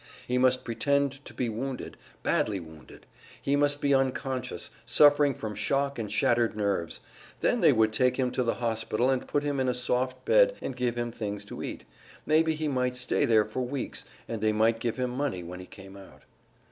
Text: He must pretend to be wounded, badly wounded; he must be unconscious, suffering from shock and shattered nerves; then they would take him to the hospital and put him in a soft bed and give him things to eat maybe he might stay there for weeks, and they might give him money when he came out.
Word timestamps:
He 0.27 0.39
must 0.39 0.63
pretend 0.63 1.23
to 1.25 1.31
be 1.35 1.47
wounded, 1.47 1.95
badly 2.23 2.59
wounded; 2.59 3.05
he 3.39 3.55
must 3.55 3.79
be 3.79 3.93
unconscious, 3.93 4.71
suffering 4.83 5.35
from 5.35 5.53
shock 5.53 5.99
and 5.99 6.11
shattered 6.11 6.55
nerves; 6.57 7.01
then 7.41 7.61
they 7.61 7.71
would 7.71 7.93
take 7.93 8.17
him 8.17 8.31
to 8.31 8.41
the 8.41 8.55
hospital 8.55 9.11
and 9.11 9.27
put 9.27 9.43
him 9.43 9.59
in 9.59 9.67
a 9.67 9.75
soft 9.75 10.25
bed 10.25 10.55
and 10.59 10.75
give 10.75 10.97
him 10.97 11.11
things 11.11 11.45
to 11.45 11.61
eat 11.61 11.85
maybe 12.25 12.55
he 12.55 12.67
might 12.67 12.95
stay 12.95 13.25
there 13.25 13.45
for 13.45 13.61
weeks, 13.61 14.03
and 14.27 14.41
they 14.41 14.51
might 14.51 14.79
give 14.79 14.97
him 14.97 15.11
money 15.11 15.43
when 15.43 15.59
he 15.59 15.67
came 15.67 15.95
out. 15.95 16.23